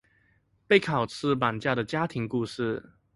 [0.65, 2.83] 被考試綁架的家庭故事